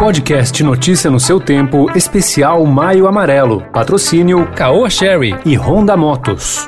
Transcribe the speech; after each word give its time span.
Podcast 0.00 0.64
Notícia 0.64 1.10
no 1.10 1.20
seu 1.20 1.38
tempo, 1.38 1.90
especial 1.94 2.64
Maio 2.64 3.06
Amarelo. 3.06 3.60
Patrocínio 3.70 4.50
Caoa 4.56 4.88
Sherry 4.88 5.38
e 5.44 5.58
Honda 5.58 5.94
Motos. 5.94 6.66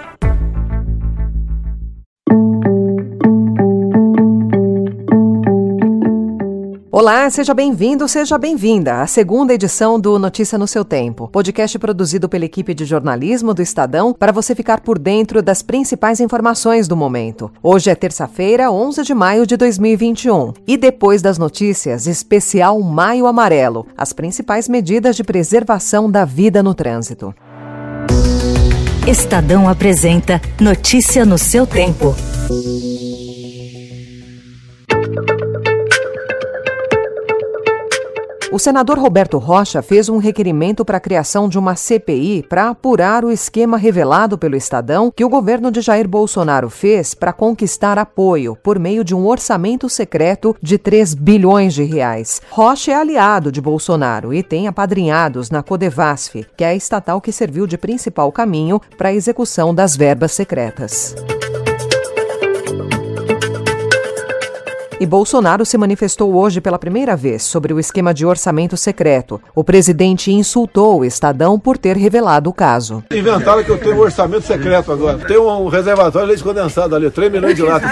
Olá, 7.03 7.29
seja 7.30 7.53
bem-vindo, 7.53 8.07
seja 8.07 8.38
bem-vinda 8.38 9.03
à 9.03 9.08
segunda 9.08 9.53
edição 9.53 9.99
do 9.99 10.21
Notícia 10.21 10.56
no 10.56 10.69
seu 10.69 10.85
Tempo, 10.85 11.26
podcast 11.26 11.76
produzido 11.76 12.29
pela 12.29 12.44
equipe 12.44 12.72
de 12.72 12.85
jornalismo 12.85 13.53
do 13.53 13.61
Estadão 13.61 14.15
para 14.15 14.31
você 14.31 14.54
ficar 14.54 14.79
por 14.79 15.01
dentro 15.01 15.43
das 15.43 15.62
principais 15.62 16.20
informações 16.20 16.87
do 16.87 16.97
momento. 16.97 17.51
Hoje 17.61 17.91
é 17.91 17.95
terça-feira, 17.97 18.70
11 18.70 19.02
de 19.02 19.15
maio 19.15 19.45
de 19.45 19.57
2021. 19.57 20.52
E 20.65 20.77
depois 20.77 21.20
das 21.20 21.38
notícias, 21.38 22.07
especial 22.07 22.80
Maio 22.80 23.27
Amarelo 23.27 23.84
as 23.97 24.12
principais 24.12 24.69
medidas 24.69 25.16
de 25.16 25.25
preservação 25.25 26.09
da 26.09 26.25
vida 26.25 26.62
no 26.62 26.73
trânsito. 26.73 27.34
Estadão 29.09 29.69
apresenta 29.69 30.41
Notícia 30.61 31.27
no 31.27 31.37
seu 31.37 31.66
Tempo. 31.66 32.15
O 38.52 38.59
senador 38.59 38.98
Roberto 38.98 39.38
Rocha 39.38 39.80
fez 39.80 40.11
um 40.11 40.19
requerimento 40.19 40.84
para 40.84 40.98
a 40.98 41.01
criação 41.01 41.48
de 41.48 41.59
uma 41.59 41.74
CPI 41.74 42.45
para 42.47 42.69
apurar 42.69 43.24
o 43.24 43.30
esquema 43.30 43.79
revelado 43.79 44.37
pelo 44.37 44.55
Estadão 44.55 45.10
que 45.10 45.24
o 45.24 45.29
governo 45.30 45.70
de 45.70 45.80
Jair 45.80 46.06
Bolsonaro 46.06 46.69
fez 46.69 47.15
para 47.15 47.33
conquistar 47.33 47.96
apoio 47.96 48.55
por 48.62 48.79
meio 48.79 49.02
de 49.02 49.15
um 49.15 49.27
orçamento 49.27 49.88
secreto 49.88 50.55
de 50.60 50.77
3 50.77 51.15
bilhões 51.15 51.73
de 51.73 51.83
reais. 51.83 52.43
Rocha 52.51 52.93
é 52.93 52.95
aliado 52.95 53.51
de 53.51 53.59
Bolsonaro 53.59 54.34
e 54.34 54.43
tem 54.43 54.69
apadrinhados 54.69 55.51
na 55.51 55.62
Codevasf, 55.62 56.45
que 56.55 56.62
é 56.62 56.68
a 56.68 56.74
estatal 56.74 57.23
que 57.23 57.32
serviu 57.32 57.66
de 57.66 57.79
principal 57.79 58.30
caminho 58.30 58.79
para 58.99 59.09
a 59.09 59.15
execução 59.15 59.74
das 59.74 59.96
verbas 59.96 60.32
secretas. 60.32 61.15
E 65.03 65.06
Bolsonaro 65.06 65.67
se 65.67 65.77
manifestou 65.77 66.33
hoje 66.33 66.61
pela 66.61 66.78
primeira 66.78 67.17
vez 67.17 67.42
sobre 67.42 67.75
o 67.75 67.81
esquema 67.81 68.14
de 68.14 68.25
orçamento 68.25 68.77
secreto. 68.77 69.41
O 69.53 69.64
presidente 69.64 70.31
insultou 70.31 71.00
o 71.00 71.05
Estadão 71.05 71.58
por 71.58 71.77
ter 71.77 71.97
revelado 71.97 72.48
o 72.48 72.53
caso. 72.53 73.03
Inventaram 73.12 73.64
que 73.64 73.70
eu 73.73 73.78
tenho 73.78 73.97
um 73.97 73.98
orçamento 73.98 74.47
secreto 74.47 74.92
agora. 74.92 75.19
Tem 75.19 75.36
um 75.36 75.67
reservatório 75.67 76.28
de 76.28 76.34
leite 76.34 76.45
condensado 76.45 76.95
ali, 76.95 77.11
3 77.11 77.33
milhões 77.33 77.56
de 77.56 77.62
latas 77.62 77.91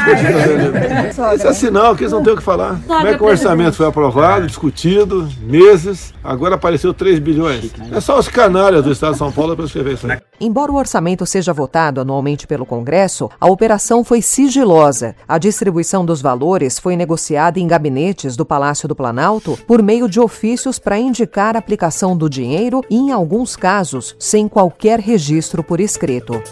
Isso 1.34 1.48
é 1.48 1.52
sinal 1.52 1.96
que 1.96 2.04
eles 2.04 2.12
não 2.12 2.22
têm 2.22 2.32
o 2.32 2.36
que 2.36 2.44
falar. 2.44 2.80
Como 2.86 3.08
é 3.08 3.16
que 3.16 3.22
o 3.24 3.26
orçamento 3.26 3.74
foi 3.74 3.88
aprovado, 3.88 4.46
discutido, 4.46 5.28
meses, 5.42 6.14
agora 6.22 6.54
apareceu 6.54 6.94
3 6.94 7.18
bilhões. 7.18 7.72
É 7.90 8.00
só 8.00 8.20
os 8.20 8.28
canalhas 8.28 8.84
do 8.84 8.92
Estado 8.92 9.14
de 9.14 9.18
São 9.18 9.32
Paulo 9.32 9.56
para 9.56 9.64
escrever 9.64 9.94
isso 9.94 10.08
aí. 10.08 10.16
Embora 10.40 10.70
o 10.70 10.76
orçamento 10.76 11.26
seja 11.26 11.52
votado 11.52 12.00
anualmente 12.00 12.46
pelo 12.46 12.64
Congresso, 12.64 13.28
a 13.40 13.50
operação 13.50 14.04
foi 14.04 14.22
sigilosa. 14.22 15.16
A 15.26 15.38
distribuição 15.38 16.04
dos 16.06 16.22
valores 16.22 16.78
foi 16.78 16.99
negociada 17.00 17.58
em 17.58 17.66
gabinetes 17.66 18.36
do 18.36 18.44
Palácio 18.44 18.86
do 18.86 18.94
Planalto 18.94 19.58
por 19.66 19.82
meio 19.82 20.06
de 20.06 20.20
ofícios 20.20 20.78
para 20.78 20.98
indicar 20.98 21.56
a 21.56 21.58
aplicação 21.58 22.14
do 22.14 22.28
dinheiro 22.28 22.82
e, 22.90 22.96
em 22.96 23.10
alguns 23.10 23.56
casos, 23.56 24.14
sem 24.18 24.46
qualquer 24.46 25.00
registro 25.00 25.64
por 25.64 25.80
escrito. 25.80 26.42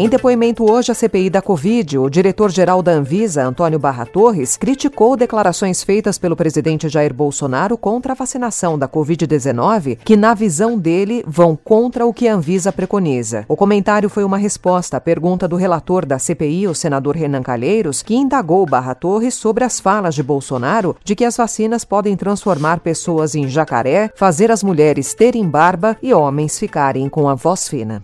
Em 0.00 0.08
depoimento 0.08 0.64
hoje 0.64 0.90
à 0.90 0.94
CPI 0.94 1.28
da 1.28 1.42
Covid, 1.42 1.98
o 1.98 2.08
diretor-geral 2.08 2.82
da 2.82 2.90
Anvisa, 2.90 3.44
Antônio 3.44 3.78
Barra 3.78 4.06
Torres, 4.06 4.56
criticou 4.56 5.14
declarações 5.14 5.82
feitas 5.82 6.16
pelo 6.16 6.34
presidente 6.34 6.88
Jair 6.88 7.12
Bolsonaro 7.12 7.76
contra 7.76 8.12
a 8.12 8.16
vacinação 8.16 8.78
da 8.78 8.88
Covid-19, 8.88 9.98
que, 10.02 10.16
na 10.16 10.32
visão 10.32 10.78
dele, 10.78 11.22
vão 11.26 11.54
contra 11.54 12.06
o 12.06 12.14
que 12.14 12.26
a 12.26 12.34
Anvisa 12.34 12.72
preconiza. 12.72 13.44
O 13.46 13.54
comentário 13.54 14.08
foi 14.08 14.24
uma 14.24 14.38
resposta 14.38 14.96
à 14.96 15.00
pergunta 15.02 15.46
do 15.46 15.56
relator 15.56 16.06
da 16.06 16.18
CPI, 16.18 16.66
o 16.66 16.74
senador 16.74 17.14
Renan 17.14 17.42
Calheiros, 17.42 18.00
que 18.00 18.16
indagou 18.16 18.64
Barra 18.64 18.94
Torres 18.94 19.34
sobre 19.34 19.64
as 19.64 19.78
falas 19.80 20.14
de 20.14 20.22
Bolsonaro 20.22 20.96
de 21.04 21.14
que 21.14 21.26
as 21.26 21.36
vacinas 21.36 21.84
podem 21.84 22.16
transformar 22.16 22.80
pessoas 22.80 23.34
em 23.34 23.46
jacaré, 23.48 24.10
fazer 24.16 24.50
as 24.50 24.62
mulheres 24.62 25.12
terem 25.12 25.46
barba 25.46 25.94
e 26.02 26.14
homens 26.14 26.58
ficarem 26.58 27.06
com 27.06 27.28
a 27.28 27.34
voz 27.34 27.68
fina. 27.68 28.00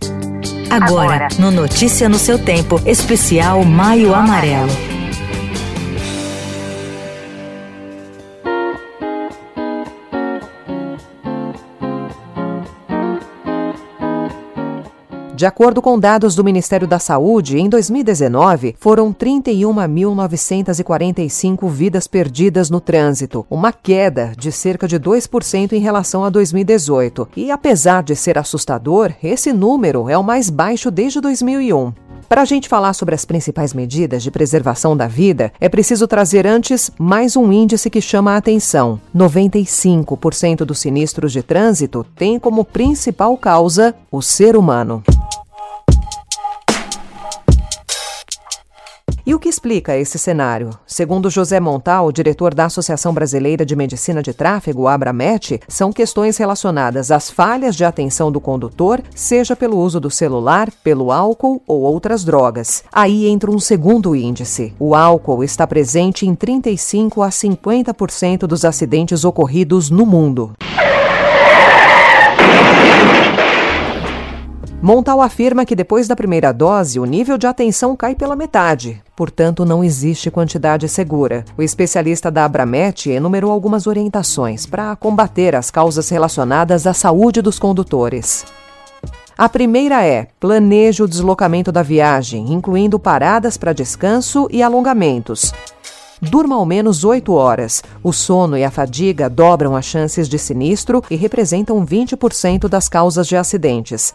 Agora, 0.69 1.27
no 1.39 1.51
Notícia 1.51 2.09
no 2.09 2.19
seu 2.19 2.37
tempo, 2.37 2.81
especial 2.85 3.63
Maio 3.63 4.13
Amarelo. 4.13 4.96
De 15.37 15.45
acordo 15.45 15.81
com 15.83 15.99
dados 15.99 16.33
do 16.33 16.43
Ministério 16.43 16.87
da 16.87 16.97
Saúde, 16.97 17.59
em 17.59 17.69
2019 17.69 18.75
foram 18.79 19.13
31.945 19.13 21.69
vidas 21.69 22.07
perdidas 22.07 22.71
no 22.71 22.81
trânsito, 22.81 23.45
uma 23.47 23.71
queda 23.71 24.33
de 24.35 24.51
cerca 24.51 24.87
de 24.87 24.99
2% 24.99 25.73
em 25.73 25.79
relação 25.79 26.25
a 26.25 26.31
2018. 26.31 27.29
E 27.37 27.51
apesar 27.51 28.01
de 28.01 28.15
ser 28.15 28.35
assustador, 28.35 29.13
esse 29.21 29.53
número 29.53 30.09
é 30.09 30.17
o 30.17 30.23
mais 30.23 30.49
baixo 30.49 30.89
desde 30.89 31.21
2001. 31.21 32.06
Para 32.27 32.41
a 32.41 32.45
gente 32.45 32.67
falar 32.67 32.91
sobre 32.91 33.15
as 33.15 33.23
principais 33.23 33.73
medidas 33.73 34.21
de 34.21 34.29
preservação 34.29 34.97
da 34.97 35.07
vida, 35.07 35.53
é 35.61 35.69
preciso 35.69 36.05
trazer 36.07 36.45
antes 36.45 36.91
mais 36.99 37.37
um 37.37 37.53
índice 37.53 37.89
que 37.89 38.01
chama 38.01 38.33
a 38.33 38.37
atenção. 38.37 38.99
95% 39.15 40.65
dos 40.65 40.79
sinistros 40.79 41.31
de 41.31 41.41
trânsito 41.41 42.05
têm 42.17 42.37
como 42.37 42.65
principal 42.65 43.37
causa 43.37 43.95
o 44.11 44.21
ser 44.21 44.57
humano. 44.57 45.01
E 49.27 49.35
o 49.35 49.39
que 49.39 49.49
explica 49.49 49.97
esse 49.97 50.17
cenário? 50.17 50.69
Segundo 50.87 51.29
José 51.29 51.59
Montal, 51.59 52.13
diretor 52.13 52.53
da 52.53 52.63
Associação 52.63 53.13
Brasileira 53.13 53.65
de 53.65 53.75
Medicina 53.75 54.23
de 54.23 54.31
Tráfego, 54.31 54.87
Abramet, 54.87 55.59
são 55.67 55.91
questões 55.91 56.37
relacionadas 56.37 57.11
às 57.11 57.29
falhas 57.29 57.75
de 57.75 57.83
atenção 57.83 58.31
do 58.31 58.39
condutor, 58.39 59.01
seja 59.13 59.53
pelo 59.53 59.79
uso 59.79 59.99
do 59.99 60.09
celular, 60.09 60.71
pelo 60.81 61.11
álcool 61.11 61.61
ou 61.67 61.81
outras 61.81 62.23
drogas. 62.23 62.85
Aí 62.89 63.27
entra 63.27 63.51
um 63.51 63.59
segundo 63.59 64.15
índice. 64.15 64.73
O 64.79 64.95
álcool 64.95 65.43
está 65.43 65.67
presente 65.67 66.25
em 66.25 66.33
35 66.33 67.21
a 67.21 67.27
50% 67.27 68.47
dos 68.47 68.63
acidentes 68.63 69.25
ocorridos 69.25 69.89
no 69.89 70.05
mundo. 70.05 70.53
Montal 74.87 75.21
afirma 75.21 75.65
que 75.65 75.75
depois 75.75 76.07
da 76.07 76.15
primeira 76.15 76.53
dose, 76.53 76.97
o 76.97 77.03
nível 77.03 77.37
de 77.37 77.45
atenção 77.45 77.93
cai 77.93 78.15
pela 78.15 78.37
metade, 78.37 79.03
portanto, 79.17 79.65
não 79.65 79.83
existe 79.83 80.31
quantidade 80.31 80.87
segura. 80.87 81.43
O 81.57 81.61
especialista 81.61 82.31
da 82.31 82.45
Abramet 82.45 83.09
enumerou 83.09 83.51
algumas 83.51 83.85
orientações 83.85 84.65
para 84.65 84.95
combater 84.95 85.57
as 85.57 85.69
causas 85.69 86.07
relacionadas 86.07 86.87
à 86.87 86.93
saúde 86.93 87.41
dos 87.41 87.59
condutores. 87.59 88.45
A 89.37 89.49
primeira 89.49 90.05
é: 90.05 90.29
planeje 90.39 91.03
o 91.03 91.07
deslocamento 91.07 91.69
da 91.69 91.83
viagem, 91.83 92.53
incluindo 92.53 92.97
paradas 92.97 93.57
para 93.57 93.73
descanso 93.73 94.47
e 94.49 94.63
alongamentos. 94.63 95.51
Durma 96.21 96.55
ao 96.55 96.65
menos 96.65 97.03
8 97.03 97.33
horas. 97.33 97.83
O 98.01 98.13
sono 98.13 98.57
e 98.57 98.63
a 98.63 98.71
fadiga 98.71 99.29
dobram 99.29 99.75
as 99.75 99.83
chances 99.83 100.29
de 100.29 100.39
sinistro 100.39 101.03
e 101.11 101.17
representam 101.17 101.85
20% 101.85 102.69
das 102.69 102.87
causas 102.87 103.27
de 103.27 103.35
acidentes. 103.35 104.13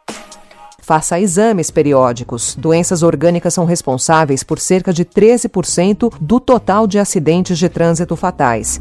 Faça 0.93 1.19
exames 1.19 1.71
periódicos. 1.71 2.55
Doenças 2.55 3.03
orgânicas 3.03 3.55
são 3.55 3.65
responsáveis 3.65 4.43
por 4.43 4.59
cerca 4.59 4.93
de 4.93 5.07
13% 5.07 6.13
do 6.21 6.39
total 6.39 6.87
de 6.87 6.99
acidentes 6.99 7.59
de 7.59 7.67
trânsito 7.67 8.15
fatais 8.15 8.79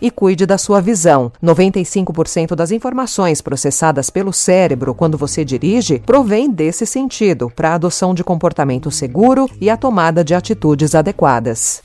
e 0.00 0.08
cuide 0.08 0.46
da 0.46 0.56
sua 0.56 0.80
visão. 0.80 1.32
95% 1.42 2.54
das 2.54 2.70
informações 2.70 3.40
processadas 3.40 4.08
pelo 4.08 4.32
cérebro 4.32 4.94
quando 4.94 5.18
você 5.18 5.44
dirige 5.44 5.98
provém 5.98 6.48
desse 6.48 6.86
sentido 6.86 7.50
para 7.50 7.70
a 7.70 7.74
adoção 7.74 8.14
de 8.14 8.22
comportamento 8.22 8.88
seguro 8.88 9.50
e 9.60 9.68
a 9.68 9.76
tomada 9.76 10.22
de 10.22 10.32
atitudes 10.32 10.94
adequadas. 10.94 11.82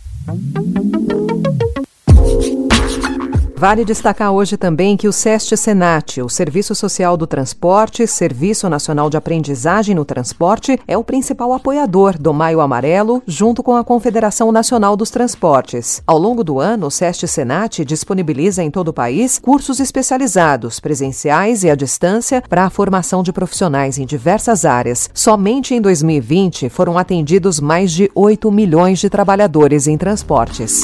Vale 3.57 3.85
destacar 3.85 4.33
hoje 4.33 4.57
também 4.57 4.97
que 4.97 5.07
o 5.07 5.13
SEST 5.13 5.55
Senat, 5.55 6.21
o 6.21 6.27
Serviço 6.27 6.75
Social 6.75 7.15
do 7.15 7.25
Transporte, 7.25 8.05
Serviço 8.05 8.67
Nacional 8.67 9.09
de 9.09 9.15
Aprendizagem 9.15 9.95
no 9.95 10.03
Transporte, 10.03 10.77
é 10.85 10.97
o 10.97 11.05
principal 11.05 11.53
apoiador 11.53 12.17
do 12.19 12.33
Maio 12.33 12.59
Amarelo, 12.59 13.23
junto 13.25 13.63
com 13.63 13.73
a 13.73 13.83
Confederação 13.83 14.51
Nacional 14.51 14.97
dos 14.97 15.09
Transportes. 15.09 16.03
Ao 16.05 16.17
longo 16.17 16.43
do 16.43 16.59
ano, 16.59 16.87
o 16.87 16.91
SEST 16.91 17.25
Senat 17.29 17.85
disponibiliza 17.85 18.61
em 18.61 18.69
todo 18.69 18.89
o 18.89 18.93
país 18.93 19.39
cursos 19.39 19.79
especializados, 19.79 20.81
presenciais 20.81 21.63
e 21.63 21.69
à 21.69 21.75
distância, 21.75 22.43
para 22.49 22.65
a 22.65 22.69
formação 22.69 23.23
de 23.23 23.31
profissionais 23.31 23.97
em 23.97 24.05
diversas 24.05 24.65
áreas. 24.65 25.09
Somente 25.13 25.73
em 25.73 25.79
2020 25.79 26.67
foram 26.67 26.97
atendidos 26.97 27.61
mais 27.61 27.93
de 27.93 28.11
8 28.13 28.51
milhões 28.51 28.99
de 28.99 29.09
trabalhadores 29.09 29.87
em 29.87 29.97
transportes. 29.97 30.83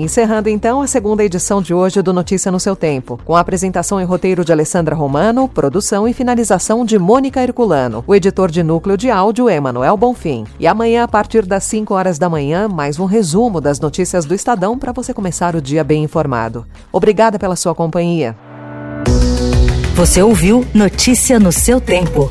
Encerrando 0.00 0.48
então 0.48 0.80
a 0.80 0.86
segunda 0.86 1.22
edição 1.22 1.60
de 1.60 1.74
hoje 1.74 2.00
do 2.00 2.10
Notícia 2.10 2.50
no 2.50 2.58
seu 2.58 2.74
Tempo, 2.74 3.20
com 3.22 3.36
a 3.36 3.40
apresentação 3.40 4.00
e 4.00 4.04
roteiro 4.04 4.42
de 4.42 4.50
Alessandra 4.50 4.96
Romano, 4.96 5.46
produção 5.46 6.08
e 6.08 6.14
finalização 6.14 6.86
de 6.86 6.98
Mônica 6.98 7.38
Herculano. 7.42 8.02
O 8.06 8.14
editor 8.14 8.50
de 8.50 8.62
núcleo 8.62 8.96
de 8.96 9.10
áudio 9.10 9.46
é 9.46 9.60
Manuel 9.60 9.98
Bonfim. 9.98 10.46
E 10.58 10.66
amanhã, 10.66 11.04
a 11.04 11.08
partir 11.08 11.44
das 11.44 11.64
5 11.64 11.92
horas 11.92 12.18
da 12.18 12.30
manhã, 12.30 12.66
mais 12.66 12.98
um 12.98 13.04
resumo 13.04 13.60
das 13.60 13.78
notícias 13.78 14.24
do 14.24 14.34
Estadão 14.34 14.78
para 14.78 14.90
você 14.90 15.12
começar 15.12 15.54
o 15.54 15.60
dia 15.60 15.84
bem 15.84 16.02
informado. 16.02 16.64
Obrigada 16.90 17.38
pela 17.38 17.54
sua 17.54 17.74
companhia. 17.74 18.34
Você 19.96 20.22
ouviu 20.22 20.66
Notícia 20.72 21.38
no 21.38 21.52
seu 21.52 21.78
tempo. 21.78 22.30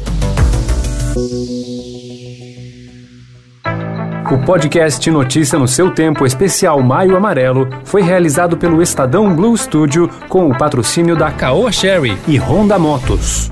O 4.32 4.38
podcast 4.38 5.10
Notícia 5.10 5.58
no 5.58 5.68
seu 5.68 5.90
tempo 5.90 6.24
especial 6.24 6.84
Maio 6.84 7.18
Amarelo 7.18 7.68
foi 7.84 8.04
realizado 8.04 8.56
pelo 8.56 8.80
Estadão 8.80 9.36
Blue 9.36 9.58
Studio 9.58 10.08
com 10.30 10.48
o 10.48 10.56
patrocínio 10.56 11.16
da 11.16 11.32
Caoa 11.32 11.72
Sherry 11.72 12.16
e 12.28 12.38
Honda 12.38 12.78
Motos. 12.78 13.52